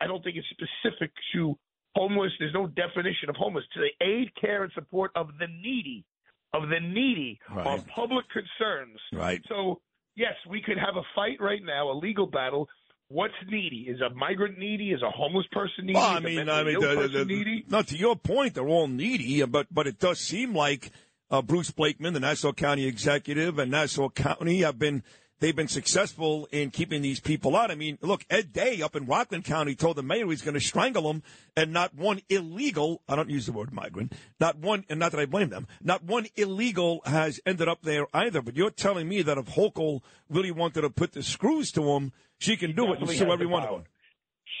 I 0.00 0.06
don't 0.06 0.22
think 0.22 0.36
it's 0.36 0.46
specific 0.50 1.12
to 1.34 1.58
homeless. 1.94 2.32
There's 2.38 2.54
no 2.54 2.66
definition 2.66 3.28
of 3.28 3.36
homeless. 3.36 3.64
To 3.74 3.80
the 3.80 4.04
aid, 4.04 4.30
care, 4.40 4.64
and 4.64 4.72
support 4.74 5.10
of 5.14 5.28
the 5.38 5.46
needy 5.46 6.04
of 6.52 6.68
the 6.68 6.80
needy 6.80 7.38
right. 7.54 7.66
are 7.66 7.78
public 7.94 8.24
concerns. 8.30 8.98
Right. 9.12 9.42
So, 9.48 9.80
yes, 10.14 10.34
we 10.48 10.62
could 10.62 10.78
have 10.78 10.96
a 10.96 11.02
fight 11.14 11.40
right 11.40 11.62
now, 11.64 11.90
a 11.90 11.96
legal 11.98 12.26
battle. 12.26 12.68
What's 13.08 13.34
needy? 13.48 13.86
Is 13.88 14.00
a 14.00 14.12
migrant 14.14 14.58
needy? 14.58 14.90
Is 14.90 15.02
a 15.02 15.10
homeless 15.10 15.46
person 15.52 15.86
needy? 15.86 15.94
Well, 15.94 16.10
I 16.10 16.20
mean, 16.20 16.48
I 16.48 16.64
mean, 16.64 16.80
the, 16.80 17.08
the, 17.12 17.24
the, 17.24 17.62
not 17.68 17.86
to 17.88 17.96
your 17.96 18.16
point, 18.16 18.54
they're 18.54 18.66
all 18.66 18.88
needy, 18.88 19.44
but 19.44 19.68
but 19.70 19.86
it 19.86 20.00
does 20.00 20.18
seem 20.18 20.54
like 20.54 20.90
uh, 21.30 21.40
Bruce 21.40 21.70
Blakeman, 21.70 22.14
the 22.14 22.20
Nassau 22.20 22.52
County 22.52 22.86
executive, 22.86 23.60
and 23.60 23.70
Nassau 23.70 24.08
County 24.08 24.62
have 24.62 24.78
been 24.78 25.04
they've 25.40 25.56
been 25.56 25.68
successful 25.68 26.48
in 26.52 26.70
keeping 26.70 27.02
these 27.02 27.20
people 27.20 27.56
out. 27.56 27.70
I 27.70 27.74
mean, 27.74 27.98
look, 28.00 28.24
Ed 28.30 28.52
Day 28.52 28.82
up 28.82 28.96
in 28.96 29.06
Rockland 29.06 29.44
County 29.44 29.74
told 29.74 29.96
the 29.96 30.02
mayor 30.02 30.28
he's 30.28 30.42
going 30.42 30.54
to 30.54 30.60
strangle 30.60 31.02
them, 31.04 31.22
and 31.56 31.72
not 31.72 31.94
one 31.94 32.20
illegal, 32.28 33.02
I 33.08 33.16
don't 33.16 33.30
use 33.30 33.46
the 33.46 33.52
word 33.52 33.72
migrant, 33.72 34.12
not 34.40 34.58
one, 34.58 34.84
and 34.88 34.98
not 34.98 35.12
that 35.12 35.20
I 35.20 35.26
blame 35.26 35.50
them, 35.50 35.66
not 35.82 36.04
one 36.04 36.26
illegal 36.36 37.00
has 37.04 37.40
ended 37.46 37.68
up 37.68 37.82
there 37.82 38.06
either. 38.14 38.42
But 38.42 38.56
you're 38.56 38.70
telling 38.70 39.08
me 39.08 39.22
that 39.22 39.38
if 39.38 39.46
Hochul 39.46 40.00
really 40.28 40.50
wanted 40.50 40.82
to 40.82 40.90
put 40.90 41.12
the 41.12 41.22
screws 41.22 41.70
to 41.72 41.82
him, 41.90 42.12
she 42.38 42.56
can 42.56 42.74
do 42.74 42.92
it 42.92 43.00
and 43.00 43.10
sue 43.10 43.32
every 43.32 43.46
one 43.46 43.62
of 43.62 43.70
them. 43.70 43.84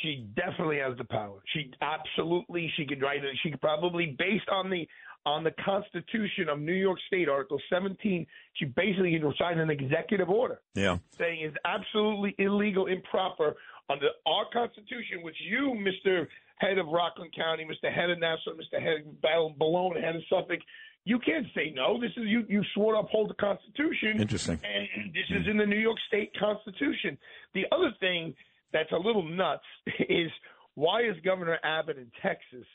She 0.02 0.26
definitely 0.36 0.78
has 0.78 0.96
the 0.98 1.04
power. 1.04 1.40
She 1.54 1.72
absolutely 1.80 2.70
she 2.76 2.86
could 2.86 3.00
write 3.00 3.24
it. 3.24 3.36
She 3.42 3.50
could 3.50 3.60
probably 3.60 4.14
based 4.18 4.48
on 4.50 4.70
the 4.70 4.86
on 5.26 5.42
the 5.42 5.50
Constitution 5.62 6.48
of 6.48 6.60
New 6.60 6.72
York 6.72 6.98
State, 7.08 7.28
Article 7.28 7.60
17, 7.68 8.26
she 8.54 8.64
basically 8.64 9.20
signed 9.38 9.60
an 9.60 9.70
executive 9.70 10.30
order. 10.30 10.60
Yeah. 10.74 10.98
Saying 11.18 11.40
it's 11.42 11.56
absolutely 11.64 12.34
illegal, 12.38 12.86
improper 12.86 13.56
under 13.90 14.06
our 14.26 14.44
Constitution, 14.52 15.22
which 15.22 15.36
you, 15.50 15.76
Mr. 15.76 16.26
Head 16.58 16.78
of 16.78 16.86
Rockland 16.86 17.34
County, 17.34 17.64
Mr. 17.64 17.92
Head 17.92 18.08
of 18.08 18.20
Nassau, 18.20 18.52
Mr. 18.52 18.80
Head 18.80 19.04
of 19.06 19.58
Balonne, 19.58 20.00
Head 20.00 20.16
of 20.16 20.22
Suffolk, 20.30 20.60
you 21.04 21.20
can't 21.20 21.46
say 21.54 21.72
no. 21.74 22.00
This 22.00 22.10
is 22.16 22.24
you. 22.26 22.44
You 22.48 22.62
swore 22.74 22.94
to 22.94 22.98
uphold 22.98 23.30
the 23.30 23.34
Constitution. 23.34 24.20
Interesting. 24.20 24.58
And 24.64 25.14
this 25.14 25.24
is 25.30 25.44
hmm. 25.44 25.50
in 25.50 25.56
the 25.56 25.66
New 25.66 25.78
York 25.78 25.98
State 26.08 26.32
Constitution. 26.38 27.16
The 27.54 27.64
other 27.70 27.92
thing 28.00 28.34
that's 28.72 28.90
a 28.90 28.96
little 28.96 29.22
nuts 29.22 29.62
is 30.08 30.30
why 30.74 31.02
is 31.02 31.14
Governor 31.24 31.58
Abbott 31.62 31.96
in 31.96 32.10
Texas? 32.22 32.66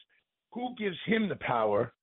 Who 0.54 0.76
gives 0.78 0.96
him 1.06 1.28
the 1.28 1.36
power 1.36 1.94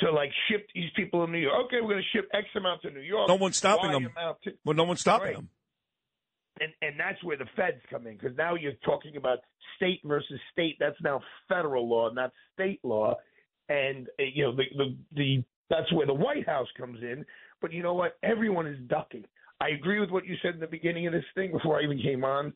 to 0.00 0.10
like 0.12 0.30
ship 0.48 0.66
these 0.74 0.90
people 0.94 1.24
in 1.24 1.32
New 1.32 1.38
York. 1.38 1.66
Okay, 1.66 1.80
we're 1.80 1.94
going 1.94 2.02
to 2.02 2.16
ship 2.16 2.28
X 2.32 2.46
amount 2.56 2.82
to 2.82 2.90
New 2.90 3.00
York. 3.00 3.28
No 3.28 3.34
one's 3.36 3.56
stopping 3.56 3.90
them. 3.90 4.08
To, 4.44 4.52
well, 4.64 4.74
no 4.74 4.84
one's 4.84 5.00
stopping 5.00 5.26
right. 5.26 5.36
them. 5.36 5.48
and 6.60 6.72
and 6.82 6.98
that's 6.98 7.22
where 7.24 7.36
the 7.36 7.46
feds 7.56 7.82
come 7.90 8.06
in 8.06 8.16
because 8.16 8.36
now 8.36 8.54
you're 8.54 8.72
talking 8.84 9.16
about 9.16 9.38
state 9.76 10.00
versus 10.04 10.40
state. 10.52 10.76
That's 10.78 11.00
now 11.02 11.20
federal 11.48 11.88
law, 11.88 12.10
not 12.10 12.32
state 12.54 12.80
law, 12.82 13.16
and 13.68 14.08
uh, 14.18 14.24
you 14.32 14.44
know 14.44 14.56
the 14.56 14.64
the 14.76 14.96
the 15.14 15.44
that's 15.70 15.92
where 15.92 16.06
the 16.06 16.14
White 16.14 16.46
House 16.46 16.68
comes 16.76 17.00
in. 17.02 17.24
But 17.60 17.72
you 17.72 17.82
know 17.82 17.94
what? 17.94 18.16
Everyone 18.22 18.66
is 18.66 18.78
ducking. 18.88 19.24
I 19.60 19.70
agree 19.70 19.98
with 19.98 20.10
what 20.10 20.24
you 20.24 20.36
said 20.42 20.54
in 20.54 20.60
the 20.60 20.68
beginning 20.68 21.06
of 21.06 21.12
this 21.12 21.24
thing 21.34 21.50
before 21.52 21.80
I 21.80 21.82
even 21.82 22.00
came 22.00 22.24
on. 22.24 22.52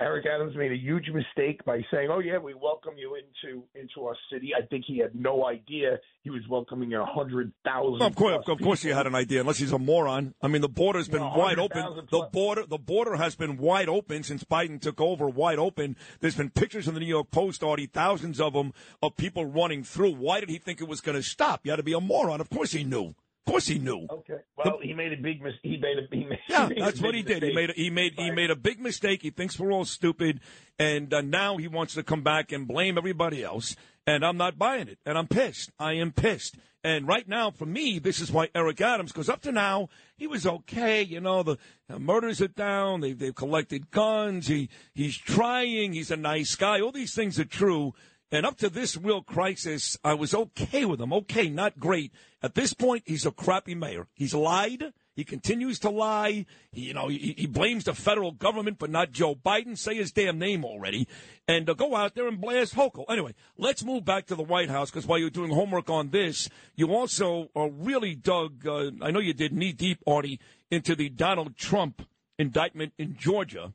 Eric 0.00 0.26
Adams 0.26 0.56
made 0.56 0.72
a 0.72 0.76
huge 0.76 1.08
mistake 1.10 1.64
by 1.64 1.80
saying, 1.92 2.08
"Oh 2.10 2.18
yeah, 2.18 2.38
we 2.38 2.54
welcome 2.54 2.94
you 2.96 3.16
into 3.16 3.64
into 3.74 4.06
our 4.06 4.16
city." 4.32 4.52
I 4.56 4.66
think 4.66 4.84
he 4.86 4.98
had 4.98 5.14
no 5.14 5.46
idea 5.46 5.98
he 6.22 6.30
was 6.30 6.42
welcoming 6.48 6.92
a 6.94 7.04
hundred 7.04 7.52
thousand. 7.64 8.02
Of 8.02 8.16
course, 8.16 8.44
of 8.48 8.60
course, 8.60 8.82
he 8.82 8.88
had 8.88 9.06
an 9.06 9.14
idea, 9.14 9.40
unless 9.40 9.58
he's 9.58 9.72
a 9.72 9.78
moron. 9.78 10.34
I 10.42 10.48
mean, 10.48 10.62
the 10.62 10.68
border's 10.68 11.08
been 11.08 11.20
No, 11.20 11.34
wide 11.36 11.58
open. 11.58 12.06
The 12.10 12.28
border, 12.32 12.64
the 12.66 12.78
border 12.78 13.16
has 13.16 13.36
been 13.36 13.58
wide 13.58 13.88
open 13.88 14.22
since 14.22 14.44
Biden 14.44 14.80
took 14.80 15.00
over. 15.00 15.28
Wide 15.28 15.58
open. 15.58 15.96
There's 16.20 16.36
been 16.36 16.50
pictures 16.50 16.88
in 16.88 16.94
the 16.94 17.00
New 17.00 17.06
York 17.06 17.30
Post, 17.30 17.62
already 17.62 17.86
thousands 17.86 18.40
of 18.40 18.54
them, 18.54 18.72
of 19.02 19.16
people 19.16 19.44
running 19.44 19.84
through. 19.84 20.14
Why 20.14 20.40
did 20.40 20.48
he 20.48 20.58
think 20.58 20.80
it 20.80 20.88
was 20.88 21.00
going 21.00 21.16
to 21.16 21.22
stop? 21.22 21.60
You 21.64 21.70
had 21.70 21.76
to 21.76 21.82
be 21.82 21.92
a 21.92 22.00
moron. 22.00 22.40
Of 22.40 22.50
course, 22.50 22.72
he 22.72 22.82
knew. 22.82 23.14
Of 23.44 23.50
course, 23.50 23.66
he 23.66 23.80
knew. 23.80 24.06
Okay. 24.08 24.38
Well, 24.56 24.78
he 24.80 24.94
made 24.94 25.12
a 25.12 25.16
big 25.16 25.42
mis- 25.42 25.54
He 25.64 25.76
made 25.76 25.98
a 25.98 26.14
he 26.14 26.24
made, 26.24 26.38
Yeah, 26.48 26.62
he 26.68 26.74
made 26.74 26.82
that's 26.84 27.00
what 27.00 27.14
he 27.14 27.22
did. 27.22 27.42
He 27.42 27.52
made 27.52 27.70
a, 27.70 27.72
he 27.72 27.90
made 27.90 28.14
he 28.16 28.30
made 28.30 28.50
a 28.50 28.56
big 28.56 28.80
mistake. 28.80 29.22
He 29.22 29.30
thinks 29.30 29.58
we're 29.58 29.72
all 29.72 29.84
stupid, 29.84 30.40
and 30.78 31.12
uh, 31.12 31.22
now 31.22 31.56
he 31.56 31.66
wants 31.66 31.94
to 31.94 32.04
come 32.04 32.22
back 32.22 32.52
and 32.52 32.68
blame 32.68 32.96
everybody 32.96 33.42
else. 33.42 33.74
And 34.06 34.24
I'm 34.24 34.36
not 34.36 34.58
buying 34.58 34.88
it, 34.88 34.98
and 35.04 35.18
I'm 35.18 35.26
pissed. 35.26 35.70
I 35.78 35.94
am 35.94 36.12
pissed. 36.12 36.56
And 36.84 37.06
right 37.06 37.28
now, 37.28 37.52
for 37.52 37.66
me, 37.66 38.00
this 38.00 38.20
is 38.20 38.32
why 38.32 38.48
Eric 38.54 38.80
Adams, 38.80 39.12
because 39.12 39.28
up 39.28 39.40
to 39.42 39.52
now 39.52 39.88
he 40.16 40.26
was 40.26 40.46
okay. 40.46 41.02
You 41.02 41.20
know, 41.20 41.42
the 41.42 41.58
uh, 41.88 41.98
murders 41.98 42.40
are 42.40 42.48
down. 42.48 43.00
They've 43.00 43.18
they've 43.18 43.34
collected 43.34 43.90
guns. 43.90 44.46
He 44.46 44.68
he's 44.94 45.16
trying. 45.16 45.94
He's 45.94 46.10
a 46.12 46.16
nice 46.16 46.54
guy. 46.54 46.80
All 46.80 46.92
these 46.92 47.14
things 47.14 47.40
are 47.40 47.44
true. 47.44 47.94
And 48.32 48.46
up 48.46 48.56
to 48.58 48.70
this 48.70 48.96
real 48.96 49.20
crisis, 49.20 49.98
I 50.02 50.14
was 50.14 50.34
okay 50.34 50.86
with 50.86 51.02
him. 51.02 51.12
Okay, 51.12 51.50
not 51.50 51.78
great. 51.78 52.12
At 52.42 52.54
this 52.54 52.72
point, 52.72 53.02
he's 53.04 53.26
a 53.26 53.30
crappy 53.30 53.74
mayor. 53.74 54.08
He's 54.14 54.32
lied. 54.32 54.94
He 55.14 55.22
continues 55.22 55.78
to 55.80 55.90
lie. 55.90 56.46
He, 56.70 56.86
you 56.86 56.94
know, 56.94 57.08
he, 57.08 57.34
he 57.36 57.46
blames 57.46 57.84
the 57.84 57.92
federal 57.92 58.32
government, 58.32 58.78
but 58.78 58.88
not 58.88 59.12
Joe 59.12 59.34
Biden. 59.34 59.76
Say 59.76 59.96
his 59.96 60.12
damn 60.12 60.38
name 60.38 60.64
already, 60.64 61.06
and 61.46 61.68
uh, 61.68 61.74
go 61.74 61.94
out 61.94 62.14
there 62.14 62.26
and 62.26 62.40
blast 62.40 62.74
Hochul. 62.74 63.04
Anyway, 63.10 63.34
let's 63.58 63.84
move 63.84 64.06
back 64.06 64.24
to 64.28 64.34
the 64.34 64.42
White 64.42 64.70
House 64.70 64.90
because 64.90 65.06
while 65.06 65.18
you're 65.18 65.28
doing 65.28 65.52
homework 65.52 65.90
on 65.90 66.08
this, 66.08 66.48
you 66.74 66.94
also 66.94 67.50
uh, 67.54 67.68
really 67.68 68.14
dug. 68.14 68.66
Uh, 68.66 68.92
I 69.02 69.10
know 69.10 69.20
you 69.20 69.34
did 69.34 69.52
knee 69.52 69.72
deep, 69.72 69.98
Artie, 70.06 70.40
into 70.70 70.96
the 70.96 71.10
Donald 71.10 71.58
Trump 71.58 72.08
indictment 72.38 72.94
in 72.96 73.14
Georgia. 73.14 73.74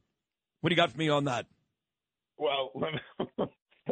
What 0.62 0.70
do 0.70 0.74
you 0.74 0.78
got 0.78 0.92
for 0.92 0.98
me 0.98 1.10
on 1.10 1.26
that? 1.26 1.46
Well, 2.38 2.72
let 2.76 2.94
me, 2.94 3.46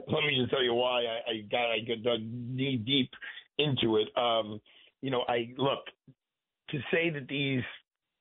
let 0.08 0.24
me 0.24 0.38
just 0.40 0.52
tell 0.52 0.64
you 0.64 0.74
why 0.74 1.04
I, 1.04 1.32
I 1.32 1.42
got 1.52 1.72
I 1.72 1.80
got 2.04 2.20
knee 2.22 2.78
deep 2.78 3.12
into 3.58 3.98
it. 3.98 4.08
Um, 4.18 4.60
you 5.02 5.12
know, 5.12 5.24
I 5.28 5.54
look 5.58 5.86
to 6.70 6.80
say 6.92 7.10
that 7.10 7.28
these 7.28 7.64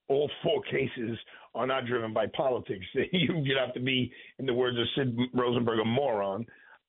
all 0.08 0.30
four 0.42 0.62
cases 0.62 1.18
are 1.54 1.66
not 1.66 1.86
driven 1.86 2.12
by 2.12 2.26
politics. 2.28 2.84
you 2.94 3.36
you'd 3.42 3.58
have 3.58 3.74
to 3.74 3.80
be, 3.80 4.12
in 4.38 4.46
the 4.46 4.54
words 4.54 4.78
of 4.78 4.86
Sid 4.96 5.16
Rosenberg, 5.32 5.78
a 5.80 5.84
moron. 5.84 6.44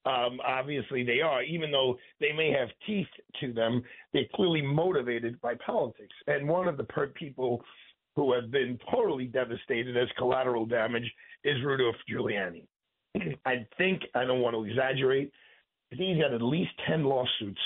Um, 0.06 0.39
obviously, 0.46 1.04
they 1.04 1.22
are. 1.22 1.42
Even 1.44 1.72
though 1.72 1.98
they 2.20 2.32
may 2.32 2.51
have 2.51 2.70
teeth 2.86 3.08
to 3.42 3.54
them, 3.54 3.82
they're 4.13 4.24
clearly 4.36 4.62
motivated 4.62 5.39
by 5.42 5.56
politics. 5.65 6.13
And 6.27 6.48
one 6.48 6.68
of 6.68 6.77
the 6.77 6.84
per- 6.84 7.08
people 7.08 7.63
who 8.15 8.34
have 8.34 8.51
been 8.51 8.80
totally 8.92 9.25
devastated 9.25 9.98
as 9.98 10.08
collateral 10.18 10.65
damage 10.65 11.12
is 11.44 11.56
Rudolph 11.63 11.96
Giuliani. 12.10 12.65
I 13.45 13.65
think 13.77 14.01
I 14.13 14.25
don't 14.25 14.41
want 14.41 14.55
to 14.55 14.63
exaggerate. 14.63 15.31
I 15.91 15.95
think 15.95 16.15
he's 16.15 16.24
got 16.24 16.34
at 16.34 16.41
least 16.41 16.72
ten 16.88 17.03
lawsuits 17.03 17.62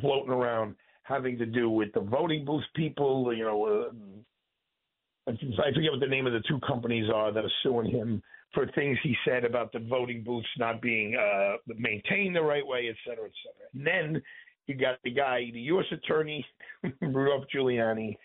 floating 0.00 0.30
around 0.30 0.76
having 1.04 1.38
to 1.38 1.46
do 1.46 1.68
with 1.70 1.92
the 1.92 2.00
voting 2.00 2.44
booth 2.44 2.64
people. 2.74 3.34
You 3.34 3.44
know, 3.44 3.90
uh, 5.26 5.32
I 5.32 5.72
forget 5.72 5.90
what 5.90 6.00
the 6.00 6.06
name 6.06 6.26
of 6.26 6.32
the 6.32 6.42
two 6.48 6.60
companies 6.66 7.10
are 7.12 7.32
that 7.32 7.44
are 7.44 7.52
suing 7.62 7.90
him 7.90 8.22
for 8.54 8.66
things 8.74 8.98
he 9.02 9.16
said 9.24 9.44
about 9.44 9.72
the 9.72 9.78
voting 9.78 10.22
booths 10.22 10.48
not 10.58 10.82
being 10.82 11.16
uh, 11.16 11.56
maintained 11.66 12.36
the 12.36 12.42
right 12.42 12.66
way, 12.66 12.88
et 12.90 12.96
cetera, 13.06 13.24
et 13.24 13.32
cetera. 13.42 13.68
And 13.72 14.14
then 14.14 14.22
you 14.66 14.74
got 14.74 14.98
the 15.04 15.10
guy, 15.10 15.50
the 15.52 15.60
U.S. 15.60 15.86
Attorney 15.90 16.44
Rudolph 17.00 17.44
Giuliani. 17.54 18.16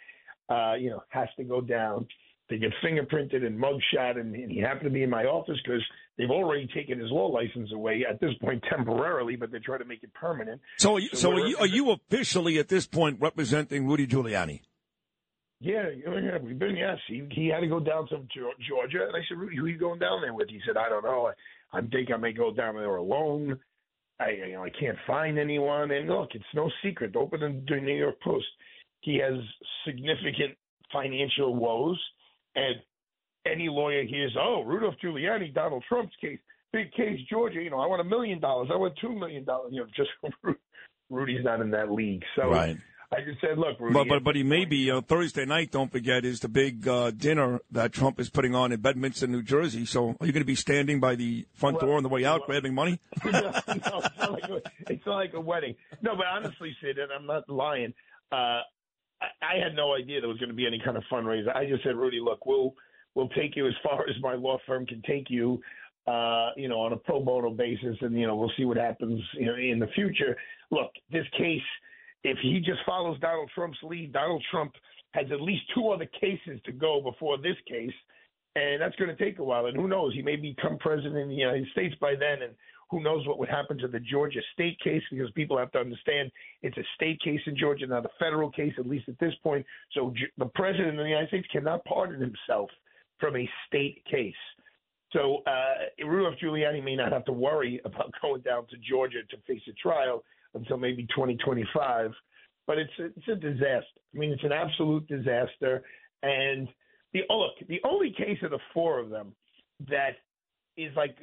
Uh, 0.50 0.76
you 0.76 0.90
know, 0.90 1.04
has 1.10 1.28
to 1.36 1.44
go 1.44 1.60
down. 1.60 2.08
They 2.50 2.58
get 2.58 2.72
fingerprinted 2.82 3.46
and 3.46 3.62
mugshot, 3.62 4.18
and, 4.18 4.34
and 4.34 4.50
he 4.50 4.60
happened 4.60 4.86
to 4.86 4.90
be 4.90 5.04
in 5.04 5.10
my 5.10 5.26
office 5.26 5.58
because 5.62 5.84
they've 6.18 6.30
already 6.30 6.68
taken 6.74 7.00
his 7.00 7.12
law 7.12 7.28
license 7.28 7.72
away 7.74 8.06
at 8.10 8.20
this 8.20 8.34
point 8.42 8.64
temporarily, 8.70 9.36
but 9.36 9.52
they're 9.52 9.60
trying 9.60 9.80
to 9.80 9.86
make 9.86 10.04
it 10.04 10.14
permanent. 10.14 10.62
So, 10.78 10.96
are 10.96 11.00
you, 11.00 11.10
So 11.14 11.18
so 11.18 11.32
are 11.34 11.48
you, 11.48 11.58
are 11.58 11.68
you 11.68 11.92
officially 11.92 12.58
at 12.60 12.68
this 12.68 12.88
point 12.88 13.18
representing 13.20 13.88
Rudy 13.88 14.08
Giuliani? 14.08 14.62
Yeah, 15.60 15.90
yeah, 15.90 16.38
we've 16.38 16.60
been. 16.60 16.76
Yes, 16.78 16.98
he 17.08 17.28
he 17.32 17.48
had 17.48 17.62
to 17.62 17.68
go 17.68 17.80
down 17.80 18.08
to 18.10 18.18
Georgia, 18.70 19.08
and 19.08 19.16
I 19.16 19.22
said, 19.28 19.40
Rudy, 19.40 19.58
who 19.58 19.66
are 19.66 19.70
you 19.70 19.80
going 19.80 20.00
down 20.00 20.22
there 20.22 20.34
with? 20.34 20.50
He 20.50 20.60
said, 20.68 20.78
I 20.78 20.88
don't 20.88 21.04
know. 21.04 21.32
I, 21.74 21.78
I 21.78 21.82
think 21.82 22.12
I 22.14 22.18
may 22.18 22.32
go 22.32 22.54
down 22.54 22.76
there 22.76 22.98
alone. 22.98 23.60
I 24.20 24.30
you 24.30 24.54
know 24.54 24.64
I 24.64 24.70
can't 24.70 24.98
find 25.08 25.40
anyone. 25.40 25.90
And 25.90 26.08
look, 26.08 26.30
it's 26.34 26.46
no 26.54 26.70
secret. 26.84 27.16
Open 27.16 27.40
the 27.40 27.74
the 27.76 27.82
New 27.82 27.96
York 27.96 28.22
Post. 28.22 28.46
He 29.02 29.18
has 29.18 29.34
significant 29.84 30.58
financial 30.94 31.56
woes, 31.56 32.00
and 32.56 32.76
any 33.52 33.70
lawyer 33.70 34.04
hears, 34.04 34.36
oh, 34.40 34.64
Rudolph 34.66 34.96
Giuliani, 35.04 35.54
Donald 35.54 35.84
Trump's 35.88 36.16
case, 36.22 36.40
big 36.74 36.92
case, 36.94 37.20
Georgia. 37.30 37.62
You 37.62 37.70
know, 37.70 37.80
I 37.80 37.88
want 37.88 38.02
a 38.02 38.06
million 38.06 38.40
dollars. 38.40 38.70
I 38.72 38.78
want 38.78 38.94
two 39.00 39.14
million 39.14 39.44
dollars. 39.44 39.72
You 39.74 39.82
know, 39.82 39.88
just 39.96 40.10
Rudy's 41.10 41.44
not 41.44 41.62
in 41.62 41.72
that 41.72 41.92
league. 41.92 42.24
So 42.36 42.50
Right. 42.50 42.78
I 43.10 43.22
just 43.22 43.40
said, 43.40 43.58
look, 43.58 43.80
Rudy. 43.80 43.94
But 43.94 44.10
but 44.10 44.24
but 44.26 44.36
he 44.36 44.44
may 44.44 44.66
be 44.66 44.92
uh, 44.92 45.00
Thursday 45.00 45.46
night. 45.46 45.72
Don't 45.72 45.90
forget 45.90 46.26
is 46.26 46.42
the 46.42 46.50
big 46.50 46.86
uh, 46.90 47.12
dinner 47.12 47.62
that 47.72 47.94
Trump 47.94 48.20
is 48.20 48.30
putting 48.30 48.54
on 48.54 48.74
in 48.74 48.82
Bedminster, 48.82 49.28
New 49.28 49.44
Jersey. 49.44 49.86
So 49.86 50.18
are 50.20 50.26
you 50.26 50.34
going 50.34 50.42
to 50.42 50.46
be 50.46 50.56
standing 50.56 51.00
by 51.00 51.16
the 51.16 51.48
front 51.54 51.78
Well, 51.78 51.86
door 51.88 51.98
on 51.98 52.04
the 52.04 52.10
way 52.10 52.26
out, 52.26 52.42
well- 52.42 52.48
grabbing 52.48 52.76
money? 52.76 53.00
no, 53.26 53.32
no, 53.32 53.52
it's, 53.70 53.78
not 53.78 54.32
like 54.34 54.44
a, 54.44 54.62
it's 54.90 55.06
not 55.06 55.16
like 55.16 55.34
a 55.34 55.40
wedding. 55.40 55.76
No, 56.02 56.18
but 56.18 56.26
honestly, 56.26 56.76
Sid, 56.82 56.98
and 57.00 57.10
I'm 57.18 57.26
not 57.26 57.48
lying. 57.48 57.94
Uh, 58.30 58.36
I, 59.22 59.28
I 59.42 59.64
had 59.64 59.74
no 59.74 59.96
idea 59.96 60.20
there 60.20 60.28
was 60.28 60.40
going 60.40 60.50
to 60.50 60.56
be 60.56 60.68
any 60.68 60.82
kind 60.84 60.98
of 60.98 61.04
fundraiser. 61.10 61.56
I 61.56 61.66
just 61.66 61.84
said, 61.84 61.96
Rudy, 61.96 62.20
look, 62.22 62.46
we'll 62.46 62.74
we'll 63.18 63.30
take 63.30 63.56
you 63.56 63.68
as 63.68 63.74
far 63.84 64.08
as 64.08 64.16
my 64.22 64.36
law 64.36 64.58
firm 64.66 64.86
can 64.86 65.02
take 65.02 65.30
you. 65.30 65.62
Uh, 66.08 66.52
you 66.56 66.70
know, 66.70 66.80
on 66.80 66.94
a 66.94 66.96
pro 66.96 67.20
bono 67.20 67.50
basis, 67.50 67.98
and 68.00 68.18
you 68.18 68.26
know, 68.26 68.34
we'll 68.34 68.52
see 68.56 68.64
what 68.64 68.78
happens 68.78 69.22
you 69.34 69.46
know, 69.46 69.56
in 69.56 69.78
the 69.78 69.88
future. 69.88 70.38
Look, 70.72 70.92
this 71.12 71.26
case, 71.38 71.60
if 72.24 72.38
he 72.42 72.62
just 72.62 72.80
follows 72.86 73.20
Donald 73.20 73.52
Trump's 73.54 73.80
lead, 73.84 74.14
Donald 74.14 74.42
Trump 74.50 74.72
has 75.12 75.26
at 75.34 75.42
least 75.42 75.64
two 75.76 75.90
other 75.90 76.06
cases 76.06 76.62
to 76.64 76.72
go 76.72 77.02
before 77.02 77.38
this 77.38 77.58
case 77.68 77.92
and 78.58 78.82
that's 78.82 78.96
going 78.96 79.16
to 79.16 79.24
take 79.24 79.40
a 79.40 79.44
while. 79.44 79.68
And 79.68 79.78
who 79.78 79.88
knows? 79.88 80.14
He 80.14 80.22
may 80.22 80.36
become 80.36 80.78
president 80.80 81.18
of 81.18 81.30
the 81.30 81.36
United 81.36 81.68
States 81.72 81.96
by 82.02 82.16
then, 82.16 82.42
and 82.42 82.54
who 82.90 83.02
knows 83.04 83.28
what 83.28 83.38
would 83.38 83.50
happen 83.50 83.78
to 83.80 83.88
the 83.88 84.00
Georgia 84.00 84.40
state 84.54 84.80
case? 84.80 85.04
Because 85.12 85.30
people 85.32 85.58
have 85.58 85.72
to 85.74 85.80
understand 85.80 86.32
it's 86.64 86.78
a 86.78 86.84
state 86.96 87.22
case 87.22 87.42
in 87.46 87.56
Georgia, 87.56 87.86
not 87.86 88.06
a 88.06 88.10
federal 88.18 88.50
case, 88.50 88.74
at 88.80 88.88
least 88.88 89.10
at 89.10 89.20
this 89.20 89.34
point. 89.44 89.66
So 89.92 90.14
the 90.38 90.46
president 90.46 90.98
of 91.00 91.04
the 91.04 91.10
United 91.10 91.28
States 91.28 91.48
cannot 91.52 91.86
pardon 91.86 92.20
himself 92.20 92.70
from 93.20 93.36
a 93.36 93.50
state 93.68 94.04
case. 94.10 94.34
So 95.14 95.44
uh, 95.48 96.06
Rudolph 96.06 96.36
Giuliani 96.44 96.84
may 96.84 96.96
not 96.96 97.12
have 97.12 97.26
to 97.26 97.32
worry 97.32 97.80
about 97.86 98.12
going 98.22 98.42
down 98.42 98.68
to 98.68 98.78
Georgia 98.78 99.24
to 99.30 99.38
face 99.48 99.62
a 99.70 99.74
trial 99.74 100.24
until 100.54 100.78
maybe 100.78 101.04
2025. 101.04 102.12
But 102.66 102.78
it's 102.78 102.92
a, 103.00 103.06
it's 103.06 103.28
a 103.32 103.36
disaster. 103.36 104.02
I 104.14 104.18
mean, 104.18 104.32
it's 104.32 104.44
an 104.44 104.52
absolute 104.52 105.08
disaster. 105.08 105.84
And 106.24 106.68
the 107.14 107.22
oh, 107.30 107.40
look, 107.40 107.68
the 107.68 107.80
only 107.86 108.14
case 108.18 108.40
of 108.44 108.52
the 108.52 108.60
four 108.74 109.00
of 109.00 109.10
them 109.10 109.34
that 109.88 110.18
is 110.76 110.92
like 110.96 111.16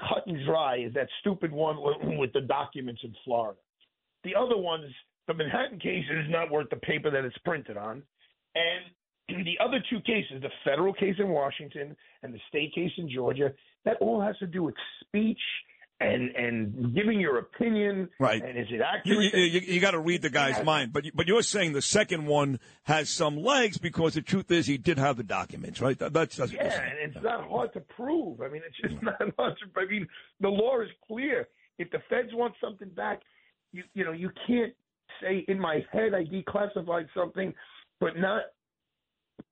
cut 0.00 0.26
and 0.26 0.44
dry 0.44 0.78
is 0.78 0.92
that 0.94 1.08
stupid 1.20 1.52
one 1.52 1.76
with 2.18 2.32
the 2.34 2.40
documents 2.40 3.02
in 3.04 3.14
Florida. 3.24 3.58
The 4.24 4.34
other 4.34 4.56
ones, 4.56 4.92
the 5.28 5.34
Manhattan 5.34 5.78
case 5.78 6.04
is 6.10 6.30
not 6.30 6.50
worth 6.50 6.68
the 6.70 6.76
paper 6.76 7.10
that 7.10 7.24
it's 7.24 7.38
printed 7.38 7.76
on, 7.76 8.02
and 8.54 8.84
the 9.44 9.62
other 9.64 9.82
two 9.90 10.00
cases, 10.00 10.42
the 10.42 10.50
federal 10.64 10.92
case 10.92 11.16
in 11.18 11.28
Washington 11.28 11.96
and 12.22 12.34
the 12.34 12.40
state 12.48 12.74
case 12.74 12.90
in 12.98 13.10
Georgia, 13.10 13.52
that 13.84 13.96
all 14.00 14.20
has 14.20 14.36
to 14.38 14.46
do 14.46 14.62
with 14.62 14.74
speech 15.00 15.40
and 16.00 16.30
and 16.34 16.94
giving 16.94 17.20
your 17.20 17.38
opinion. 17.38 18.08
Right. 18.18 18.42
And 18.42 18.58
is 18.58 18.66
it 18.70 18.76
You, 18.76 18.82
accurate? 18.82 19.34
you, 19.34 19.60
you, 19.74 19.80
got 19.80 19.90
to 19.90 19.98
read 19.98 20.22
the 20.22 20.30
guy's 20.30 20.56
Yeah. 20.56 20.62
mind, 20.64 20.92
but 20.92 21.04
you- 21.04 21.12
but 21.14 21.26
you're 21.26 21.42
saying 21.42 21.72
the 21.74 21.82
second 21.82 22.26
one 22.26 22.58
has 22.84 23.10
some 23.10 23.36
legs 23.36 23.76
because 23.78 24.14
the 24.14 24.22
truth 24.22 24.50
is 24.50 24.66
he 24.66 24.78
did 24.78 24.98
have 24.98 25.16
the 25.18 25.22
documents, 25.22 25.80
right? 25.80 25.98
That, 25.98 26.12
that's, 26.14 26.36
that's 26.36 26.52
Yeah, 26.52 26.62
and 26.80 26.98
it's 27.14 27.22
not 27.22 27.46
hard 27.48 27.72
to 27.74 27.80
prove. 27.80 28.40
I 28.40 28.48
mean, 28.48 28.62
it's 28.66 28.76
just 28.78 28.94
mm. 29.00 29.02
not 29.04 29.18
hard 29.38 29.56
to. 29.58 29.80
I 29.80 29.86
mean, 29.86 30.06
the 30.40 30.48
law 30.48 30.80
is 30.80 30.88
clear. 31.06 31.48
If 31.78 31.90
the 31.90 31.98
feds 32.08 32.30
want 32.32 32.54
something 32.60 32.88
back, 32.90 33.20
you 33.72 33.84
you 33.94 34.04
know 34.04 34.12
you 34.12 34.30
can't 34.46 34.72
say 35.20 35.44
in 35.48 35.58
my 35.58 35.84
head 35.92 36.14
I 36.14 36.24
declassified 36.24 37.08
something, 37.14 37.52
but 38.00 38.16
not 38.16 38.42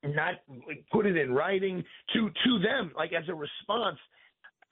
not 0.04 0.34
put 0.90 1.06
it 1.06 1.16
in 1.16 1.32
writing 1.32 1.84
to 2.14 2.30
to 2.44 2.58
them, 2.60 2.92
like 2.96 3.12
as 3.12 3.28
a 3.28 3.34
response. 3.34 3.98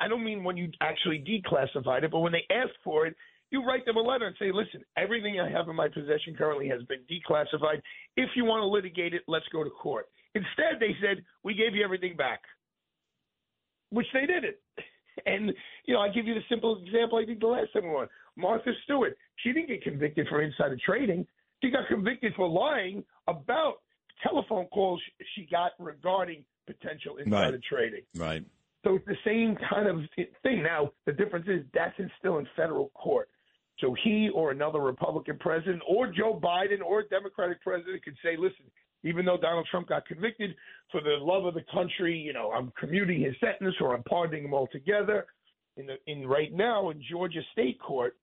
I 0.01 0.09
don't 0.09 0.25
mean 0.25 0.45
when 0.45 0.57
you 0.57 0.71
actually 0.81 1.25
declassified 1.27 2.03
it, 2.03 2.11
but 2.11 2.21
when 2.21 2.33
they 2.33 2.45
ask 2.55 2.71
for 2.85 3.07
it, 3.07 3.17
you 3.51 3.65
write 3.65 3.87
them 3.87 3.97
a 3.97 4.01
letter 4.01 4.27
and 4.27 4.37
say, 4.39 4.51
listen, 4.53 4.85
everything 4.97 5.41
I 5.41 5.51
have 5.51 5.69
in 5.69 5.77
my 5.77 5.89
possession 5.89 6.35
currently 6.37 6.69
has 6.69 6.83
been 6.83 7.01
declassified. 7.11 7.81
If 8.17 8.31
you 8.35 8.45
want 8.45 8.63
to 8.63 8.67
litigate 8.67 9.15
it, 9.15 9.23
let's 9.29 9.47
go 9.53 9.65
to 9.65 9.71
court. 9.71 10.07
Instead, 10.35 10.81
they 10.81 10.95
said, 11.01 11.25
we 11.45 11.55
gave 11.55 11.75
you 11.75 11.83
everything 11.85 12.17
back, 12.17 12.41
which 13.91 14.07
they 14.13 14.27
didn't. 14.27 14.57
And, 15.25 15.53
you 15.87 15.95
know, 15.95 16.01
I 16.01 16.11
give 16.11 16.27
you 16.27 16.35
the 16.35 16.45
simple 16.51 16.83
example 16.85 17.19
I 17.19 17.25
think 17.25 17.41
the 17.41 17.47
last 17.47 17.73
time 17.73 17.85
we. 17.85 18.05
Martha 18.37 18.73
Stewart, 18.85 19.17
she 19.37 19.53
didn't 19.53 19.69
get 19.69 19.83
convicted 19.83 20.27
for 20.29 20.43
insider 20.43 20.77
trading. 20.85 21.27
She 21.63 21.71
got 21.71 21.89
convicted 21.89 22.35
for 22.37 22.47
lying 22.49 23.03
about 23.29 23.77
telephone 24.23 24.67
calls 24.67 25.01
she 25.35 25.47
got 25.51 25.73
regarding 25.79 26.45
potential 26.67 27.17
insider 27.19 27.53
Right. 27.53 27.63
trading. 27.63 28.03
Right. 28.17 28.45
So 28.85 28.97
it's 28.97 29.07
the 29.07 29.17
same 29.25 29.57
kind 29.69 29.89
of 29.89 30.09
thing. 30.43 30.63
Now, 30.63 30.93
the 31.07 31.13
difference 31.13 31.47
is 31.49 31.65
that's 31.75 31.95
still 32.19 32.39
in 32.39 32.47
federal 32.57 32.91
court. 32.91 33.29
So 33.81 33.95
he 34.05 34.31
or 34.33 34.53
another 34.53 34.81
Republican 34.81 35.39
president 35.39 35.83
or 35.87 36.07
Joe 36.07 36.39
Biden 36.43 36.81
or 36.85 37.01
a 37.01 37.09
Democratic 37.09 37.63
president 37.63 38.03
could 38.05 38.17
say, 38.23 38.37
listen, 38.39 38.65
even 39.03 39.27
though 39.27 39.37
Donald 39.37 39.67
Trump 39.71 39.89
got 39.89 40.07
convicted 40.07 40.55
for 40.91 41.01
the 41.01 41.17
love 41.21 41.45
of 41.45 41.55
the 41.55 41.65
country, 41.73 42.17
you 42.17 42.33
know, 42.33 42.53
I'm 42.53 42.73
commuting 42.79 43.21
his 43.21 43.35
sentence 43.41 43.75
or 43.81 43.95
I'm 43.95 44.03
pardoning 44.05 44.45
him 44.45 44.55
altogether. 44.55 45.27
In 45.77 45.87
the 45.87 45.97
in 46.07 46.27
right 46.27 46.53
now 46.53 46.89
in 46.91 47.03
Georgia 47.11 47.43
state 47.53 47.79
court, 47.79 48.17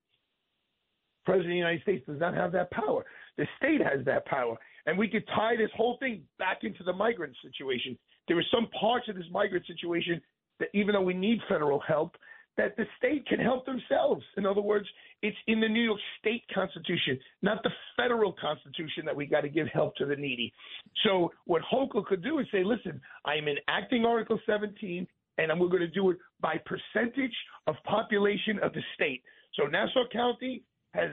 President 1.25 1.49
of 1.49 1.53
the 1.53 1.57
United 1.57 1.81
States 1.83 2.05
does 2.07 2.19
not 2.19 2.33
have 2.33 2.51
that 2.53 2.71
power. 2.71 3.05
The 3.37 3.47
state 3.57 3.81
has 3.81 4.03
that 4.05 4.25
power. 4.25 4.57
And 4.85 4.97
we 4.97 5.07
could 5.07 5.25
tie 5.27 5.55
this 5.55 5.71
whole 5.75 5.97
thing 5.99 6.23
back 6.39 6.59
into 6.63 6.83
the 6.83 6.93
migrant 6.93 7.35
situation. 7.41 7.97
There 8.27 8.37
are 8.37 8.43
some 8.53 8.67
parts 8.79 9.07
of 9.09 9.15
this 9.15 9.25
migrant 9.31 9.65
situation 9.65 10.21
that 10.59 10.69
even 10.73 10.93
though 10.93 11.01
we 11.01 11.13
need 11.13 11.39
federal 11.49 11.79
help, 11.79 12.15
that 12.55 12.77
the 12.77 12.85
state 12.97 13.25
can 13.25 13.39
help 13.39 13.65
themselves. 13.65 14.23
In 14.37 14.45
other 14.45 14.61
words, 14.61 14.87
it's 15.21 15.37
in 15.47 15.59
the 15.59 15.67
New 15.67 15.81
York 15.81 15.99
State 16.19 16.43
Constitution, 16.53 17.17
not 17.41 17.63
the 17.63 17.71
federal 17.97 18.33
Constitution, 18.33 19.05
that 19.05 19.15
we 19.15 19.25
got 19.25 19.41
to 19.41 19.49
give 19.49 19.67
help 19.73 19.95
to 19.95 20.05
the 20.05 20.15
needy. 20.15 20.53
So 21.03 21.31
what 21.45 21.63
Hochul 21.63 22.05
could 22.05 22.23
do 22.23 22.39
is 22.39 22.47
say, 22.51 22.63
listen, 22.63 23.01
I'm 23.25 23.47
enacting 23.47 24.05
Article 24.05 24.39
17, 24.45 25.07
and 25.39 25.59
we're 25.59 25.67
going 25.67 25.79
to 25.79 25.87
do 25.87 26.11
it 26.11 26.17
by 26.41 26.61
percentage 26.65 27.35
of 27.65 27.75
population 27.85 28.59
of 28.61 28.71
the 28.73 28.81
state. 28.93 29.23
So 29.55 29.63
Nassau 29.63 30.07
County 30.11 30.63
has 30.93 31.09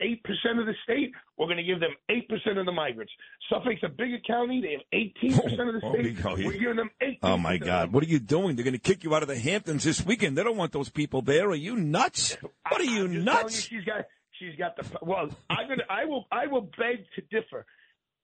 eight 0.00 0.22
percent 0.24 0.58
of 0.58 0.66
the 0.66 0.74
state. 0.84 1.12
We're 1.36 1.46
going 1.46 1.56
to 1.58 1.62
give 1.62 1.80
them 1.80 1.92
eight 2.08 2.28
percent 2.28 2.58
of 2.58 2.66
the 2.66 2.72
migrants. 2.72 3.12
Suffolk's 3.50 3.82
a 3.82 3.88
bigger 3.88 4.18
county; 4.26 4.60
they 4.60 4.72
have 4.72 4.82
eighteen 4.92 5.36
percent 5.38 5.68
of 5.68 5.74
the 5.74 5.80
state. 5.80 6.24
oh, 6.24 6.36
yeah. 6.36 6.46
We're 6.46 6.52
giving 6.58 6.76
them 6.76 6.90
eight. 7.00 7.18
Oh 7.22 7.36
my 7.36 7.56
God! 7.58 7.92
What 7.92 8.02
are 8.04 8.08
you 8.08 8.18
doing? 8.18 8.56
They're 8.56 8.64
going 8.64 8.74
to 8.74 8.80
kick 8.80 9.04
you 9.04 9.14
out 9.14 9.22
of 9.22 9.28
the 9.28 9.38
Hamptons 9.38 9.84
this 9.84 10.04
weekend. 10.04 10.36
They 10.36 10.44
don't 10.44 10.56
want 10.56 10.72
those 10.72 10.88
people 10.88 11.22
there. 11.22 11.48
Are 11.50 11.54
you 11.54 11.76
nuts? 11.76 12.36
What 12.68 12.80
are 12.80 12.84
you 12.84 13.06
nuts? 13.06 13.70
You, 13.70 13.78
she's 13.78 13.86
got 13.86 14.04
she's 14.38 14.56
got 14.56 14.76
the 14.76 14.98
well. 15.02 15.28
I'm 15.50 15.68
gonna 15.68 15.82
I 15.90 16.06
will 16.06 16.26
I 16.32 16.46
will 16.46 16.62
beg 16.62 17.04
to 17.16 17.22
differ. 17.30 17.66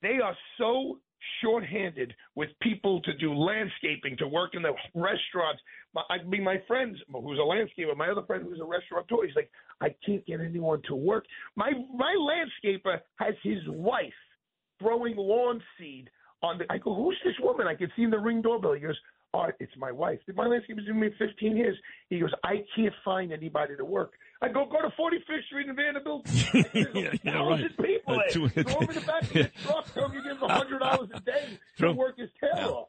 They 0.00 0.20
are 0.22 0.36
so 0.58 1.00
shorthanded 1.42 2.14
with 2.34 2.48
people 2.60 3.00
to 3.02 3.14
do 3.14 3.34
landscaping, 3.34 4.16
to 4.18 4.28
work 4.28 4.54
in 4.54 4.62
the 4.62 4.72
restaurants. 4.94 5.60
My, 5.94 6.02
I 6.10 6.22
mean, 6.24 6.44
my 6.44 6.62
friends 6.66 6.98
who's 7.12 7.38
a 7.38 7.42
landscaper, 7.42 7.96
my 7.96 8.08
other 8.08 8.22
friend 8.22 8.44
who's 8.48 8.60
a 8.60 8.64
restaurateur, 8.64 9.26
he's 9.26 9.36
like, 9.36 9.50
I 9.80 9.94
can't 10.04 10.24
get 10.26 10.40
anyone 10.40 10.82
to 10.88 10.94
work. 10.94 11.24
My 11.56 11.72
my 11.94 12.14
landscaper 12.18 13.00
has 13.16 13.34
his 13.42 13.60
wife 13.68 14.12
throwing 14.78 15.16
lawn 15.16 15.62
seed 15.78 16.10
on 16.42 16.58
the. 16.58 16.64
I 16.70 16.78
go, 16.78 16.94
who's 16.94 17.18
this 17.24 17.34
woman? 17.40 17.66
I 17.66 17.74
can 17.74 17.90
see 17.96 18.02
in 18.02 18.10
the 18.10 18.18
ring 18.18 18.42
doorbell. 18.42 18.74
He 18.74 18.80
goes, 18.80 18.98
Art, 19.34 19.56
it's 19.60 19.72
my 19.76 19.92
wife. 19.92 20.18
My 20.34 20.46
landscaper's 20.46 20.86
been 20.86 20.98
with 21.00 21.12
me 21.12 21.26
15 21.26 21.56
years. 21.56 21.76
He 22.08 22.18
goes, 22.18 22.32
I 22.44 22.64
can't 22.74 22.94
find 23.04 23.32
anybody 23.32 23.76
to 23.76 23.84
work. 23.84 24.14
I 24.40 24.48
go, 24.48 24.66
go 24.66 24.80
to 24.80 24.88
45th 24.96 25.44
Street 25.46 25.68
in 25.68 25.74
Vanderbilt. 25.74 26.24
There's 26.52 26.64
Yeah, 26.74 27.10
yeah, 27.24 27.32
thousand 27.32 27.72
right. 27.78 27.86
people 27.86 28.14
Uh, 28.14 28.18
there. 28.18 28.28
two- 28.30 28.48
Throw 28.48 28.80
him 28.80 28.88
in 28.90 28.94
the 28.94 29.00
back 29.00 29.22
of 29.22 29.34
your 29.34 29.48
truck. 29.64 29.92
Tell 29.94 30.08
him 30.08 30.14
you 30.14 30.22
give 30.22 30.38
him 30.38 30.48
$100 30.48 31.16
a 31.16 31.20
day 31.20 31.44
to 31.78 31.92
work 31.92 32.18
his 32.18 32.30
tail 32.40 32.68
off. 32.68 32.88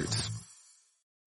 records. 0.01 0.40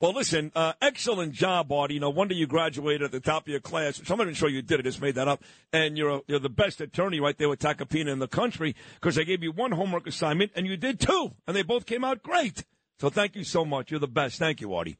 Well, 0.00 0.12
listen, 0.12 0.52
uh, 0.54 0.74
excellent 0.80 1.32
job, 1.32 1.72
Artie. 1.72 1.94
You 1.94 2.00
know, 2.00 2.10
wonder 2.10 2.32
you 2.32 2.46
graduated 2.46 3.02
at 3.02 3.10
the 3.10 3.20
top 3.20 3.42
of 3.42 3.48
your 3.48 3.58
class. 3.58 3.96
So 3.96 4.14
I'm 4.14 4.18
not 4.18 4.24
even 4.24 4.34
sure 4.34 4.48
you 4.48 4.62
did. 4.62 4.78
I 4.78 4.82
just 4.82 5.00
made 5.00 5.16
that 5.16 5.26
up. 5.26 5.42
And 5.72 5.98
you're 5.98 6.10
a, 6.10 6.20
you're 6.28 6.38
the 6.38 6.48
best 6.48 6.80
attorney 6.80 7.18
right 7.18 7.36
there 7.36 7.48
with 7.48 7.58
Tacopina 7.58 8.08
in 8.08 8.20
the 8.20 8.28
country 8.28 8.76
because 8.94 9.18
I 9.18 9.24
gave 9.24 9.42
you 9.42 9.50
one 9.50 9.72
homework 9.72 10.06
assignment 10.06 10.52
and 10.54 10.66
you 10.66 10.76
did 10.76 11.00
two, 11.00 11.32
and 11.46 11.56
they 11.56 11.62
both 11.62 11.84
came 11.84 12.04
out 12.04 12.22
great. 12.22 12.64
So 13.00 13.10
thank 13.10 13.34
you 13.34 13.42
so 13.42 13.64
much. 13.64 13.90
You're 13.90 14.00
the 14.00 14.06
best. 14.06 14.38
Thank 14.38 14.60
you, 14.60 14.72
Artie. 14.74 14.98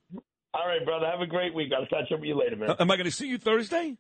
All 0.55 0.67
right, 0.67 0.85
brother. 0.85 1.07
Have 1.07 1.21
a 1.21 1.27
great 1.27 1.55
week. 1.55 1.71
I'll 1.77 1.87
catch 1.87 2.11
up 2.13 2.21
with 2.21 2.29
you 2.29 2.39
later, 2.39 2.57
man. 2.57 2.71
Uh, 2.71 2.77
am 2.81 2.91
I 2.91 2.97
going 2.97 3.05
to 3.05 3.13
see 3.13 3.29
you 3.29 3.39
Thursday? 3.39 3.97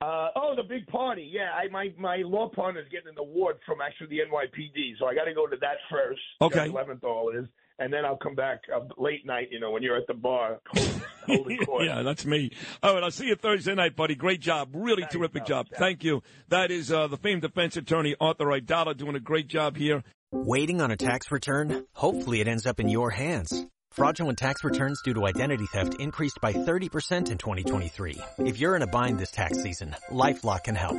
Uh, 0.00 0.28
oh, 0.36 0.54
the 0.56 0.62
big 0.62 0.86
party. 0.86 1.28
Yeah, 1.32 1.50
I, 1.52 1.68
my 1.68 1.92
my 1.98 2.18
law 2.18 2.48
partner's 2.48 2.86
getting 2.90 3.08
an 3.08 3.18
award 3.18 3.56
from 3.66 3.78
actually 3.80 4.06
the 4.08 4.22
NYPD, 4.30 4.92
so 4.98 5.06
I 5.06 5.14
got 5.14 5.24
to 5.24 5.34
go 5.34 5.46
to 5.46 5.56
that 5.60 5.78
first. 5.90 6.20
Okay. 6.40 6.68
Leventhal 6.68 7.36
is, 7.36 7.48
and 7.78 7.92
then 7.92 8.04
I'll 8.04 8.16
come 8.16 8.34
back 8.34 8.62
uh, 8.74 8.80
late 8.96 9.24
night. 9.26 9.48
You 9.50 9.60
know, 9.60 9.70
when 9.70 9.82
you're 9.82 9.96
at 9.96 10.06
the 10.06 10.14
bar 10.14 10.60
holding, 10.74 11.02
holding 11.26 11.58
court. 11.66 11.84
yeah, 11.84 12.02
that's 12.02 12.24
me. 12.24 12.50
All 12.82 12.94
right, 12.94 13.02
I'll 13.02 13.10
see 13.10 13.26
you 13.26 13.36
Thursday 13.36 13.74
night, 13.74 13.96
buddy. 13.96 14.14
Great 14.14 14.40
job. 14.40 14.70
Really 14.72 15.02
Thanks, 15.02 15.14
terrific 15.14 15.42
pal. 15.42 15.46
job. 15.46 15.66
Yeah. 15.72 15.78
Thank 15.78 16.04
you. 16.04 16.22
That 16.48 16.70
is 16.70 16.92
uh, 16.92 17.06
the 17.08 17.16
famed 17.16 17.42
defense 17.42 17.76
attorney, 17.76 18.16
Arthur 18.20 18.46
Aidala, 18.46 18.96
doing 18.96 19.16
a 19.16 19.20
great 19.20 19.48
job 19.48 19.76
here. 19.76 20.02
Waiting 20.30 20.80
on 20.82 20.90
a 20.90 20.96
tax 20.96 21.30
return? 21.30 21.86
Hopefully 21.94 22.40
it 22.40 22.48
ends 22.48 22.66
up 22.66 22.80
in 22.80 22.88
your 22.88 23.10
hands. 23.10 23.66
Fraudulent 23.92 24.38
tax 24.38 24.62
returns 24.62 25.00
due 25.02 25.14
to 25.14 25.26
identity 25.26 25.66
theft 25.72 25.94
increased 25.98 26.38
by 26.42 26.52
30% 26.52 27.30
in 27.30 27.38
2023. 27.38 28.20
If 28.40 28.60
you're 28.60 28.76
in 28.76 28.82
a 28.82 28.86
bind 28.86 29.18
this 29.18 29.30
tax 29.30 29.62
season, 29.62 29.96
LifeLock 30.10 30.64
can 30.64 30.74
help. 30.74 30.98